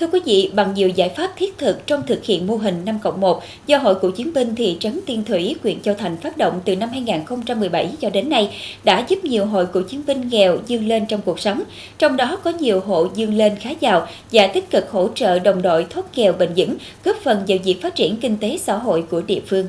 Thưa 0.00 0.06
quý 0.06 0.20
vị, 0.24 0.50
bằng 0.54 0.74
nhiều 0.74 0.88
giải 0.88 1.08
pháp 1.08 1.30
thiết 1.36 1.58
thực 1.58 1.86
trong 1.86 2.02
thực 2.06 2.24
hiện 2.24 2.46
mô 2.46 2.56
hình 2.56 2.84
5 2.84 2.98
cộng 3.02 3.20
1 3.20 3.42
do 3.66 3.78
Hội 3.78 3.94
Cựu 3.94 4.10
chiến 4.10 4.32
binh 4.34 4.54
thị 4.54 4.76
trấn 4.80 5.00
Tiên 5.06 5.24
Thủy, 5.24 5.54
huyện 5.62 5.80
Châu 5.80 5.94
Thành 5.94 6.16
phát 6.16 6.36
động 6.36 6.60
từ 6.64 6.76
năm 6.76 6.88
2017 6.88 7.90
cho 8.00 8.10
đến 8.10 8.28
nay 8.28 8.56
đã 8.84 9.04
giúp 9.08 9.24
nhiều 9.24 9.46
hội 9.46 9.66
cựu 9.66 9.82
chiến 9.82 10.02
binh 10.06 10.28
nghèo 10.28 10.58
dương 10.66 10.88
lên 10.88 11.06
trong 11.06 11.20
cuộc 11.24 11.40
sống. 11.40 11.62
Trong 11.98 12.16
đó 12.16 12.36
có 12.44 12.50
nhiều 12.50 12.80
hộ 12.80 13.06
dương 13.14 13.34
lên 13.34 13.56
khá 13.60 13.70
giàu 13.80 14.06
và 14.32 14.46
tích 14.46 14.70
cực 14.70 14.90
hỗ 14.90 15.08
trợ 15.14 15.38
đồng 15.38 15.62
đội 15.62 15.86
thoát 15.90 16.18
nghèo 16.18 16.32
bền 16.32 16.50
vững, 16.56 16.76
góp 17.04 17.16
phần 17.24 17.44
vào 17.48 17.58
việc 17.64 17.82
phát 17.82 17.94
triển 17.94 18.16
kinh 18.16 18.36
tế 18.36 18.58
xã 18.58 18.74
hội 18.74 19.04
của 19.10 19.20
địa 19.20 19.40
phương. 19.46 19.66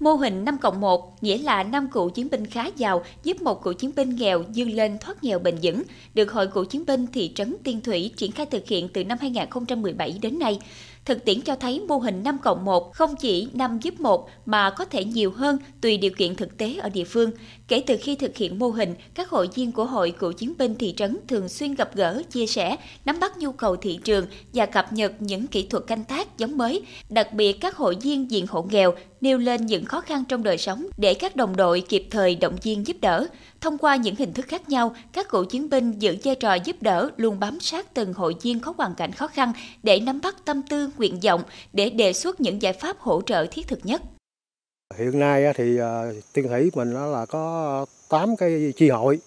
Mô 0.00 0.14
hình 0.14 0.44
5 0.44 0.58
cộng 0.58 0.80
1 0.80 1.22
nghĩa 1.22 1.38
là 1.38 1.62
5 1.62 1.88
cựu 1.90 2.10
chiến 2.10 2.28
binh 2.30 2.46
khá 2.46 2.66
giàu 2.76 3.04
giúp 3.22 3.42
một 3.42 3.62
cựu 3.62 3.72
chiến 3.72 3.90
binh 3.96 4.16
nghèo 4.16 4.44
dương 4.52 4.72
lên 4.72 4.98
thoát 4.98 5.24
nghèo 5.24 5.38
bền 5.38 5.58
vững, 5.62 5.82
được 6.14 6.32
Hội 6.32 6.46
cựu 6.46 6.64
chiến 6.64 6.86
binh 6.86 7.06
thị 7.06 7.32
trấn 7.34 7.56
Tiên 7.64 7.80
Thủy 7.80 8.10
triển 8.16 8.32
khai 8.32 8.46
thực 8.46 8.68
hiện 8.68 8.88
từ 8.88 9.04
năm 9.04 9.18
2017 9.20 10.18
đến 10.22 10.38
nay. 10.38 10.58
Thực 11.06 11.24
tiễn 11.24 11.40
cho 11.40 11.56
thấy 11.56 11.80
mô 11.80 11.98
hình 11.98 12.22
5 12.22 12.38
cộng 12.38 12.64
1 12.64 12.94
không 12.94 13.16
chỉ 13.16 13.48
5 13.52 13.78
giúp 13.82 14.00
1 14.00 14.28
mà 14.46 14.70
có 14.70 14.84
thể 14.84 15.04
nhiều 15.04 15.30
hơn 15.30 15.58
tùy 15.80 15.98
điều 15.98 16.10
kiện 16.10 16.34
thực 16.34 16.58
tế 16.58 16.74
ở 16.80 16.88
địa 16.88 17.04
phương. 17.04 17.30
Kể 17.68 17.82
từ 17.86 17.96
khi 18.00 18.16
thực 18.16 18.36
hiện 18.36 18.58
mô 18.58 18.70
hình, 18.70 18.94
các 19.14 19.30
hội 19.30 19.48
viên 19.54 19.72
của 19.72 19.84
Hội 19.84 20.10
Cựu 20.10 20.32
Chiến 20.32 20.52
binh 20.58 20.74
thị 20.74 20.94
trấn 20.96 21.18
thường 21.28 21.48
xuyên 21.48 21.74
gặp 21.74 21.94
gỡ, 21.94 22.22
chia 22.30 22.46
sẻ, 22.46 22.76
nắm 23.04 23.20
bắt 23.20 23.38
nhu 23.38 23.52
cầu 23.52 23.76
thị 23.76 23.98
trường 24.04 24.26
và 24.52 24.66
cập 24.66 24.92
nhật 24.92 25.12
những 25.18 25.46
kỹ 25.46 25.66
thuật 25.66 25.86
canh 25.86 26.04
tác 26.04 26.38
giống 26.38 26.58
mới. 26.58 26.82
Đặc 27.08 27.32
biệt 27.32 27.52
các 27.52 27.76
hội 27.76 27.96
viên 28.02 28.30
diện 28.30 28.46
hộ 28.48 28.62
nghèo 28.62 28.94
nêu 29.20 29.38
lên 29.38 29.66
những 29.66 29.84
khó 29.84 30.00
khăn 30.00 30.24
trong 30.28 30.42
đời 30.42 30.58
sống 30.58 30.86
để 30.96 31.14
các 31.14 31.36
đồng 31.36 31.56
đội 31.56 31.80
kịp 31.80 32.06
thời 32.10 32.34
động 32.34 32.56
viên 32.62 32.86
giúp 32.86 32.96
đỡ. 33.00 33.26
Thông 33.66 33.78
qua 33.78 33.96
những 33.96 34.14
hình 34.18 34.32
thức 34.32 34.46
khác 34.48 34.68
nhau, 34.68 34.94
các 35.12 35.28
cựu 35.28 35.44
chiến 35.44 35.70
binh 35.70 35.92
giữ 35.98 36.16
vai 36.24 36.34
trò 36.34 36.54
giúp 36.54 36.76
đỡ 36.80 37.10
luôn 37.16 37.40
bám 37.40 37.60
sát 37.60 37.94
từng 37.94 38.12
hội 38.12 38.34
viên 38.42 38.60
có 38.60 38.74
hoàn 38.76 38.94
cảnh 38.94 39.12
khó 39.12 39.26
khăn 39.26 39.52
để 39.82 40.00
nắm 40.00 40.20
bắt 40.22 40.36
tâm 40.44 40.62
tư, 40.70 40.90
nguyện 40.96 41.18
vọng 41.22 41.42
để 41.72 41.90
đề 41.90 42.12
xuất 42.12 42.40
những 42.40 42.62
giải 42.62 42.72
pháp 42.72 42.98
hỗ 42.98 43.22
trợ 43.22 43.46
thiết 43.50 43.68
thực 43.68 43.78
nhất. 43.82 44.02
Hiện 44.98 45.18
nay 45.18 45.52
thì 45.56 45.76
ờ, 45.76 46.14
Tiên 46.32 46.48
Thủy 46.48 46.70
mình 46.74 47.12
là 47.12 47.26
có 47.26 47.86
8 48.08 48.36
cái 48.36 48.72
chi 48.76 48.88
hội 48.88 49.18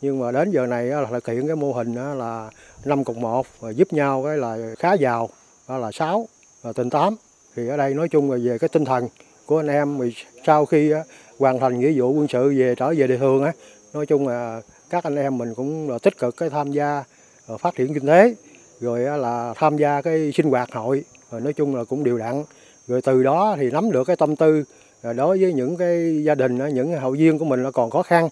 nhưng 0.00 0.18
mà 0.18 0.32
đến 0.32 0.50
giờ 0.50 0.66
này 0.66 0.84
là 0.84 1.06
thực 1.10 1.26
hiện 1.26 1.46
cái 1.46 1.56
mô 1.56 1.72
hình 1.72 1.94
là 1.94 2.50
5 2.84 3.04
cộng 3.04 3.20
1 3.20 3.46
giúp 3.74 3.92
nhau 3.92 4.22
cái 4.26 4.36
là 4.36 4.74
khá 4.78 4.92
giàu 4.92 5.28
là 5.68 5.90
6 5.92 6.28
tình 6.74 6.90
8 6.90 7.16
thì 7.56 7.68
ở 7.68 7.76
đây 7.76 7.94
nói 7.94 8.08
chung 8.08 8.30
là 8.30 8.38
về 8.42 8.58
cái 8.58 8.68
tinh 8.68 8.84
thần 8.84 9.08
của 9.46 9.60
anh 9.60 9.68
em 9.68 10.10
sau 10.46 10.66
khi 10.66 10.92
hoàn 11.38 11.60
thành 11.60 11.80
nghĩa 11.80 11.92
vụ 11.96 12.12
quân 12.12 12.28
sự 12.28 12.54
về 12.56 12.74
trở 12.74 12.94
về 12.96 13.06
địa 13.06 13.18
phương 13.20 13.44
á 13.44 13.52
nói 13.94 14.06
chung 14.06 14.28
là 14.28 14.60
các 14.90 15.04
anh 15.04 15.16
em 15.16 15.38
mình 15.38 15.54
cũng 15.54 15.90
là 15.90 15.98
tích 15.98 16.18
cực 16.18 16.36
cái 16.36 16.50
tham 16.50 16.72
gia 16.72 17.04
ờ, 17.46 17.56
phát 17.56 17.74
triển 17.74 17.94
kinh 17.94 18.06
tế, 18.06 18.34
rồi 18.80 19.18
là 19.18 19.54
tham 19.56 19.76
gia 19.76 20.02
cái 20.02 20.32
sinh 20.34 20.50
hoạt 20.50 20.72
hội, 20.72 21.04
rồi 21.30 21.40
nói 21.40 21.52
chung 21.52 21.76
là 21.76 21.84
cũng 21.84 22.04
đều 22.04 22.18
đặn. 22.18 22.44
Rồi 22.86 23.02
từ 23.02 23.22
đó 23.22 23.56
thì 23.58 23.70
nắm 23.70 23.90
được 23.90 24.04
cái 24.04 24.16
tâm 24.16 24.36
tư 24.36 24.64
ờ, 25.02 25.12
đối 25.12 25.38
với 25.38 25.52
những 25.52 25.76
cái 25.76 26.22
gia 26.24 26.34
đình 26.34 26.58
những 26.74 26.92
hậu 26.92 27.10
viên 27.10 27.38
của 27.38 27.44
mình 27.44 27.62
là 27.62 27.70
còn 27.70 27.90
khó 27.90 28.02
khăn. 28.02 28.28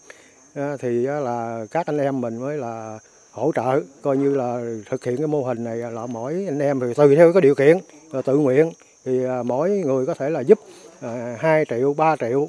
Ờ, 0.55 0.77
thì 0.77 0.91
là 1.07 1.67
các 1.71 1.87
anh 1.87 1.99
em 1.99 2.21
mình 2.21 2.37
mới 2.37 2.59
là 2.59 2.99
hỗ 3.31 3.53
trợ, 3.55 3.81
coi 4.03 4.17
như 4.17 4.35
là 4.35 4.61
thực 4.91 5.05
hiện 5.05 5.17
cái 5.17 5.27
mô 5.27 5.43
hình 5.43 5.65
này 5.65 5.77
là 5.77 6.07
mỗi 6.07 6.45
anh 6.49 6.59
em 6.59 6.81
thì 6.81 6.95
tùy 6.95 7.17
theo 7.17 7.33
cái 7.33 7.43
điều 7.43 7.55
kiện 7.55 7.79
tự 8.25 8.37
nguyện. 8.37 8.73
Thì 9.05 9.21
mỗi 9.45 9.71
người 9.71 10.07
có 10.07 10.15
thể 10.15 10.31
là 10.31 10.41
giúp 10.41 10.59
2 11.39 11.65
triệu 11.69 11.95
3 11.95 12.17
triệu 12.17 12.49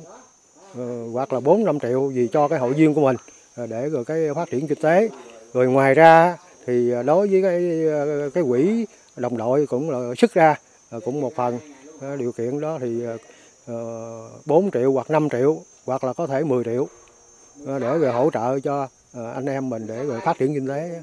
Ờ, 0.77 1.07
hoặc 1.13 1.33
là 1.33 1.39
4 1.39 1.63
5 1.63 1.79
triệu 1.79 2.11
gì 2.11 2.29
cho 2.33 2.47
cái 2.47 2.59
hội 2.59 2.73
viên 2.73 2.93
của 2.93 3.01
mình 3.01 3.15
ờ, 3.55 3.67
để 3.67 3.89
rồi 3.89 4.05
cái 4.05 4.33
phát 4.35 4.49
triển 4.49 4.67
kinh 4.67 4.81
tế 4.81 5.09
rồi 5.53 5.67
ngoài 5.67 5.93
ra 5.93 6.37
thì 6.65 6.91
ờ, 6.91 7.03
đối 7.03 7.27
với 7.27 7.41
cái 7.41 7.85
cái 8.33 8.43
quỹ 8.43 8.85
đồng 9.15 9.37
đội 9.37 9.65
cũng 9.65 9.89
là 9.89 10.15
sức 10.17 10.33
ra 10.33 10.55
cũng 11.05 11.21
một 11.21 11.35
phần 11.35 11.59
điều 12.17 12.31
kiện 12.31 12.61
đó 12.61 12.77
thì 12.81 13.03
4 14.45 14.71
triệu 14.71 14.91
hoặc 14.91 15.09
5 15.09 15.29
triệu 15.29 15.57
hoặc 15.85 16.03
là 16.03 16.13
có 16.13 16.27
thể 16.27 16.43
10 16.43 16.63
triệu 16.63 16.87
để 17.65 17.97
rồi 17.97 18.11
hỗ 18.11 18.29
trợ 18.33 18.59
cho 18.59 18.87
anh 19.13 19.45
em 19.45 19.69
mình 19.69 19.87
để 19.87 20.03
rồi 20.03 20.19
phát 20.19 20.37
triển 20.37 20.53
kinh 20.53 20.67
tế. 20.67 21.01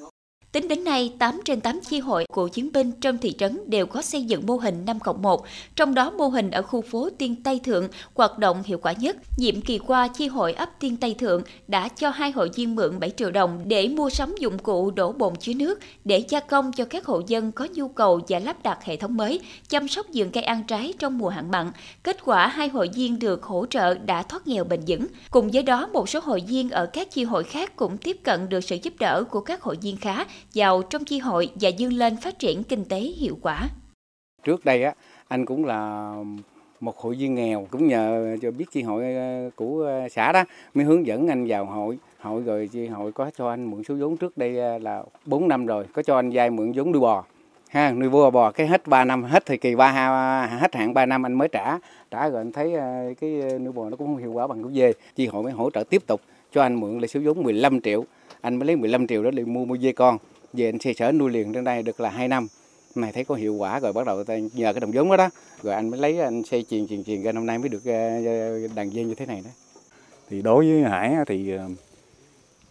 Tính 0.55 0.69
đến 0.69 0.85
nay, 0.85 1.13
8 1.19 1.41
trên 1.45 1.61
8 1.61 1.81
chi 1.81 1.99
hội 1.99 2.27
của 2.33 2.49
chiến 2.49 2.73
binh 2.73 2.93
trong 3.01 3.19
thị 3.19 3.35
trấn 3.39 3.59
đều 3.67 3.87
có 3.87 4.03
xây 4.03 4.23
dựng 4.23 4.47
mô 4.47 4.57
hình 4.57 4.85
5 4.85 5.01
cộng 5.01 5.23
1, 5.23 5.45
trong 5.77 5.95
đó 5.95 6.11
mô 6.11 6.29
hình 6.29 6.51
ở 6.51 6.63
khu 6.63 6.83
phố 6.83 7.09
Tiên 7.19 7.43
Tây 7.45 7.61
Thượng 7.65 7.89
hoạt 8.15 8.39
động 8.39 8.63
hiệu 8.65 8.79
quả 8.79 8.93
nhất. 8.93 9.17
Nhiệm 9.37 9.61
kỳ 9.61 9.79
qua, 9.79 10.09
chi 10.09 10.29
hội 10.29 10.53
ấp 10.53 10.81
Tiên 10.81 10.97
Tây 10.97 11.15
Thượng 11.15 11.43
đã 11.69 11.89
cho 11.89 12.11
hai 12.11 12.31
hội 12.31 12.51
viên 12.55 12.75
mượn 12.75 13.01
7 13.01 13.11
triệu 13.11 13.31
đồng 13.31 13.63
để 13.65 13.89
mua 13.89 14.11
sắm 14.11 14.35
dụng 14.39 14.59
cụ 14.59 14.91
đổ 14.91 15.13
bồn 15.13 15.37
chứa 15.37 15.55
nước 15.55 15.79
để 16.05 16.25
gia 16.29 16.41
công 16.41 16.73
cho 16.73 16.85
các 16.85 17.07
hộ 17.07 17.23
dân 17.27 17.53
có 17.53 17.69
nhu 17.75 17.89
cầu 17.89 18.21
và 18.29 18.39
lắp 18.39 18.63
đặt 18.63 18.85
hệ 18.85 18.97
thống 18.97 19.17
mới, 19.17 19.41
chăm 19.69 19.89
sóc 19.89 20.07
vườn 20.15 20.31
cây 20.31 20.43
ăn 20.43 20.63
trái 20.69 20.93
trong 20.99 21.19
mùa 21.19 21.29
hạn 21.29 21.51
mặn. 21.51 21.71
Kết 22.03 22.25
quả, 22.25 22.47
hai 22.47 22.69
hội 22.69 22.91
viên 22.95 23.19
được 23.19 23.43
hỗ 23.43 23.67
trợ 23.71 23.95
đã 23.95 24.23
thoát 24.23 24.47
nghèo 24.47 24.65
bền 24.65 24.81
vững. 24.87 25.07
Cùng 25.31 25.51
với 25.53 25.63
đó, 25.63 25.89
một 25.93 26.09
số 26.09 26.21
hội 26.23 26.43
viên 26.49 26.71
ở 26.71 26.87
các 26.87 27.11
chi 27.11 27.25
hội 27.25 27.45
khác 27.45 27.77
cũng 27.77 27.97
tiếp 27.97 28.17
cận 28.23 28.49
được 28.49 28.61
sự 28.61 28.77
giúp 28.83 28.95
đỡ 28.99 29.25
của 29.31 29.41
các 29.41 29.63
hội 29.63 29.77
viên 29.83 29.97
khá 29.97 30.25
vào 30.55 30.83
trong 30.83 31.05
chi 31.05 31.19
hội 31.19 31.51
và 31.55 31.69
dương 31.69 31.93
lên 31.93 32.17
phát 32.17 32.39
triển 32.39 32.63
kinh 32.65 32.85
tế 32.85 33.01
hiệu 33.01 33.39
quả. 33.43 33.69
Trước 34.45 34.65
đây 34.65 34.85
á, 34.85 34.95
anh 35.29 35.47
cũng 35.47 35.65
là 35.65 36.15
một 36.85 36.99
hội 36.99 37.15
viên 37.15 37.35
nghèo 37.35 37.67
cũng 37.71 37.89
nhờ 37.89 38.37
cho 38.43 38.51
biết 38.51 38.65
chi 38.73 38.83
hội 38.83 39.15
ờ, 39.15 39.51
của 39.57 39.83
ờ, 39.83 40.09
xã 40.09 40.33
đó 40.33 40.45
mới 40.75 40.85
hướng 40.85 41.07
dẫn 41.07 41.29
anh 41.29 41.47
vào 41.49 41.65
hội. 41.65 41.99
Hội 42.21 42.43
rồi 42.43 42.69
chi 42.73 42.87
hội 42.87 43.13
có 43.13 43.31
cho 43.39 43.51
anh 43.51 43.65
mượn 43.65 43.85
số 43.85 43.95
vốn 43.99 44.17
trước 44.17 44.39
đây 44.39 44.59
ờ, 44.59 44.79
là 44.79 45.03
4 45.27 45.49
năm 45.49 45.67
rồi 45.67 45.85
có 45.93 46.03
cho 46.03 46.17
anh 46.17 46.31
vay 46.33 46.51
mượn 46.51 46.73
vốn 46.73 46.93
nuôi 46.93 47.01
bò. 47.01 47.25
Ha 47.69 47.93
nuôi 47.93 48.11
bò 48.11 48.31
bò 48.31 48.51
cái 48.51 48.67
hết 48.67 48.87
3 48.87 49.05
năm 49.05 49.25
hết 49.25 49.47
thời 49.47 49.59
kỳ 49.59 49.75
ba 49.75 49.93
hết 50.61 50.75
hạn 50.75 50.95
3 50.95 51.07
năm 51.07 51.27
anh 51.27 51.33
mới 51.33 51.49
trả. 51.49 51.79
Trả 52.11 52.29
rồi 52.29 52.41
anh 52.41 52.53
thấy 52.53 52.73
cái 53.21 53.59
nuôi 53.59 53.73
bò 53.73 53.91
nó 53.91 53.97
cũng 53.97 54.07
không 54.07 54.17
hiệu 54.17 54.33
quả 54.33 54.47
bằng 54.47 54.63
cái 54.63 54.73
dê. 54.75 54.93
Chi 55.15 55.27
hội 55.27 55.43
mới 55.43 55.53
hỗ 55.53 55.71
trợ 55.71 55.85
tiếp 55.85 56.03
tục 56.07 56.21
cho 56.53 56.63
anh 56.63 56.75
mượn 56.75 56.99
lại 56.99 57.09
số 57.09 57.21
vốn 57.25 57.43
15 57.43 57.81
triệu. 57.81 58.05
Anh 58.41 58.57
mới 58.57 58.67
lấy 58.67 58.77
15 58.77 59.07
triệu 59.07 59.23
đó 59.23 59.31
để 59.31 59.45
mua 59.45 59.65
mua 59.65 59.77
dê 59.77 59.93
con 59.93 60.19
về 60.57 60.69
anh 60.69 60.79
xây 60.79 60.95
sở 60.95 61.13
nuôi 61.13 61.31
liền 61.31 61.53
trên 61.53 61.65
đây 61.65 61.83
được 61.83 62.01
là 62.01 62.11
2 62.11 62.29
năm. 62.29 62.49
Này 62.95 63.13
thấy 63.13 63.25
có 63.25 63.35
hiệu 63.35 63.55
quả 63.55 63.81
rồi, 63.81 63.93
bắt 63.93 64.07
đầu 64.07 64.25
ta 64.25 64.37
nhờ 64.37 64.73
cái 64.73 64.81
đồng 64.81 64.91
vốn 64.91 65.09
đó 65.09 65.17
đó. 65.17 65.31
Rồi 65.63 65.75
anh 65.75 65.91
mới 65.91 66.01
lấy, 66.01 66.21
anh 66.21 66.43
xây 66.45 66.65
truyền 66.71 66.89
truyền 66.89 67.05
truyền 67.05 67.23
ra 67.23 67.33
năm 67.33 67.47
nay 67.47 67.59
mới 67.59 67.69
được 67.69 67.85
ờ, 67.85 68.69
đàn 68.75 68.91
dê 68.91 69.05
như 69.05 69.15
thế 69.15 69.27
này 69.27 69.43
đó. 69.45 69.51
Thì 70.31 70.43
đối 70.43 70.67
với 70.67 70.91
hải 70.91 71.17
thì 71.27 71.51
ờ, 71.51 71.69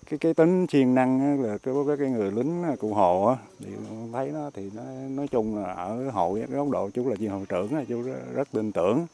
cái 0.10 0.20
cái 0.20 0.34
tính 0.34 0.68
siêng 0.70 0.96
năng 0.96 1.42
là 1.44 1.58
cái 1.58 1.74
cái 2.00 2.10
người 2.10 2.32
lính 2.32 2.64
cụ 2.80 2.94
hồ 2.94 3.36
thì 3.60 3.72
thấy 4.14 4.32
nó 4.34 4.50
thì 4.54 4.70
nó, 4.76 4.84
nói 5.10 5.28
chung 5.28 5.58
là 5.58 5.74
ở 5.74 6.10
hội 6.10 6.40
cái 6.40 6.58
góc 6.58 6.70
độ 6.70 6.90
chú 6.94 7.10
là 7.10 7.16
chi 7.16 7.28
hội 7.28 7.46
trưởng 7.50 7.86
chú 7.90 8.04
rất 8.34 8.48
tin 8.52 8.72
tưởng. 8.72 9.08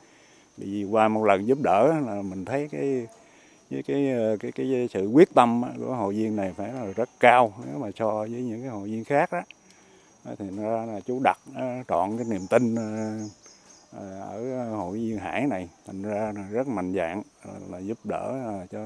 Vì 0.58 0.84
qua 0.84 1.08
một 1.08 1.26
lần 1.26 1.48
giúp 1.48 1.58
đỡ 1.62 1.94
là 2.08 2.22
mình 2.22 2.46
thấy 2.46 2.68
cái 2.72 3.08
với 3.72 3.84
cái 3.84 4.12
ờ, 4.12 4.38
cái 4.40 4.52
cái 4.52 4.90
sự 4.94 5.08
quyết 5.08 5.34
tâm 5.34 5.64
của 5.78 5.96
hội 5.96 6.14
viên 6.14 6.36
này 6.36 6.54
phải 6.58 6.74
là 6.74 6.86
rất 6.96 7.10
cao 7.20 7.54
nếu 7.68 7.80
mà 7.80 7.88
so 7.96 8.12
với 8.12 8.30
những 8.30 8.62
cái 8.62 8.70
hội 8.70 8.88
viên 8.88 9.04
khác 9.04 9.32
đó 9.32 9.42
thì 10.40 10.46
ra 10.58 10.86
là 10.86 11.00
chú 11.00 11.20
đặt 11.24 11.38
trọn 11.88 12.18
cái 12.18 12.26
niềm 12.30 12.48
tin 12.50 12.76
ờ, 12.76 12.84
ờ, 13.94 14.22
ở 14.22 14.70
hội 14.76 14.98
viên 14.98 15.18
Hải 15.18 15.48
này, 15.48 15.70
thành 15.88 16.02
ra 16.02 16.32
là 16.36 16.44
rất 16.52 16.68
mạnh 16.68 16.94
dạng 16.96 17.22
là 17.70 17.80
giúp 17.80 17.98
đỡ 18.04 18.36
cho 18.72 18.80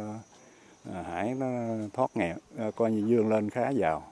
Hải 1.03 1.35
nó 1.35 1.47
thoát 1.93 2.11
nghèo 2.15 2.35
coi 2.75 2.91
như 2.91 3.07
dương 3.07 3.29
lên 3.29 3.49
khá 3.49 3.69
giàu. 3.69 4.03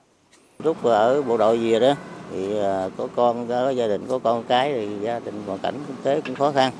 Lúc 0.64 0.84
ở 0.84 1.22
bộ 1.22 1.38
đội 1.38 1.58
về 1.58 1.80
đó 1.80 1.96
thì 2.32 2.53
có 2.98 3.08
con, 3.16 3.48
có 3.48 3.70
gia 3.70 3.88
đình, 3.88 4.06
có 4.09 4.20
con 4.20 4.44
cái 4.48 4.74
thì 4.74 5.00
gia 5.02 5.20
đình 5.20 5.44
hoàn 5.46 5.59
cảnh 5.59 5.76
kinh 5.88 5.98
tế 6.03 6.22
cũng 6.22 6.36
khó 6.36 6.52
khăn. 6.52 6.74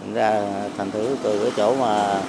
Thành 0.00 0.14
ra 0.14 0.42
thành 0.76 0.90
thử 0.90 1.16
từ 1.22 1.42
cái 1.42 1.52
chỗ 1.56 1.76
mà 1.76 2.22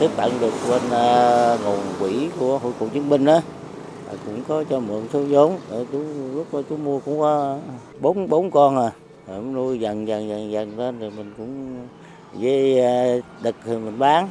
tiếp 0.00 0.10
cận 0.16 0.30
được 0.40 0.52
bên 0.70 0.80
à, 0.90 1.56
nguồn 1.64 1.78
quỹ 2.00 2.28
của 2.40 2.58
hội 2.58 2.72
cựu 2.80 2.88
chiến 2.88 3.08
binh 3.08 3.24
đó 3.24 3.40
cũng 4.26 4.42
có 4.48 4.64
cho 4.70 4.80
mượn 4.80 5.02
số 5.12 5.20
vốn 5.28 5.58
để 5.70 5.84
chú 5.92 5.98
lúc 6.34 6.46
đó 6.52 6.60
chú 6.70 6.76
mua 6.76 6.98
cũng 6.98 7.20
có 7.20 7.58
bốn 8.00 8.28
bốn 8.28 8.50
con 8.50 8.76
à. 8.76 8.90
Rồi 9.28 9.40
nuôi 9.40 9.80
dần 9.80 10.08
dần 10.08 10.28
dần 10.28 10.50
dần 10.50 10.78
lên 10.78 10.98
rồi 10.98 11.12
mình 11.16 11.32
cũng 11.36 11.76
với 12.32 12.80
à, 12.80 13.16
đực 13.42 13.54
thì 13.64 13.76
mình 13.76 13.98
bán 13.98 14.28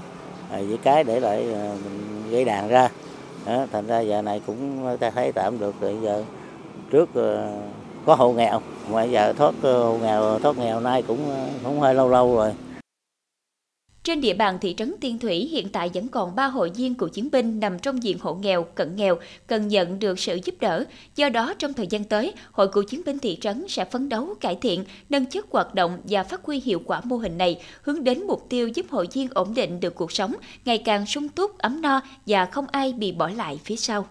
à, 0.52 0.60
với 0.68 0.78
cái 0.84 1.04
để 1.04 1.20
lại 1.20 1.46
mình 1.84 2.24
gây 2.32 2.46
đàn 2.46 2.68
ra. 2.68 2.90
Đó, 3.46 3.66
thành 3.72 3.88
ra 3.88 4.00
giờ 4.00 4.22
này 4.22 4.42
cũng 4.48 4.86
ta 5.00 5.10
thấy 5.10 5.32
tạm 5.32 5.60
được 5.60 5.76
rồi 5.82 5.98
giờ 6.02 6.24
trước 6.92 7.10
có 8.06 8.16
hộ 8.16 8.32
nghèo 8.32 8.62
mà 8.92 9.04
giờ 9.04 9.34
thoát 9.38 9.54
hộ 9.62 9.98
nghèo 9.98 10.40
thoát 10.40 10.58
nghèo 10.58 10.80
nay 10.80 11.02
cũng 11.02 11.20
cũng 11.64 11.80
hơi 11.80 11.94
lâu 11.94 12.10
lâu 12.10 12.36
rồi 12.36 12.54
trên 14.06 14.22
địa 14.22 14.34
bàn 14.34 14.57
thị 14.62 14.74
trấn 14.78 14.96
Tiên 15.02 15.19
Thủy 15.19 15.36
hiện 15.52 15.69
tại 15.69 15.90
vẫn 15.94 16.07
còn 16.07 16.36
3 16.36 16.48
hội 16.48 16.72
viên 16.75 16.96
cựu 16.96 17.10
chiến 17.10 17.30
binh 17.31 17.60
nằm 17.60 17.80
trong 17.80 18.04
diện 18.04 18.18
hộ 18.22 18.34
nghèo, 18.34 18.63
cận 18.63 18.96
nghèo, 18.96 19.18
cần 19.48 19.68
nhận 19.68 20.00
được 20.00 20.19
sự 20.19 20.40
giúp 20.44 20.56
đỡ. 20.60 20.84
Do 21.16 21.30
đó, 21.30 21.54
trong 21.60 21.74
thời 21.74 21.88
gian 21.88 22.04
tới, 22.04 22.34
Hội 22.52 22.68
cựu 22.68 22.84
chiến 22.84 23.02
binh 23.06 23.19
thị 23.19 23.38
trấn 23.42 23.66
sẽ 23.68 23.86
phấn 23.86 24.10
đấu 24.10 24.34
cải 24.40 24.56
thiện, 24.56 24.84
nâng 25.10 25.25
chất 25.25 25.46
hoạt 25.52 25.75
động 25.75 26.00
và 26.04 26.24
phát 26.24 26.44
huy 26.44 26.60
hiệu 26.60 26.81
quả 26.86 27.02
mô 27.04 27.18
hình 27.18 27.38
này, 27.38 27.62
hướng 27.81 28.04
đến 28.04 28.28
mục 28.28 28.46
tiêu 28.50 28.68
giúp 28.68 28.86
hội 28.90 29.07
viên 29.13 29.28
ổn 29.34 29.54
định 29.54 29.80
được 29.80 29.96
cuộc 29.96 30.12
sống, 30.12 30.36
ngày 30.66 30.78
càng 30.78 31.06
sung 31.06 31.30
túc, 31.30 31.58
ấm 31.58 31.81
no 31.81 32.01
và 32.25 32.46
không 32.46 32.66
ai 32.72 32.94
bị 32.94 33.12
bỏ 33.12 33.30
lại 33.30 33.60
phía 33.63 33.75
sau. 33.75 34.08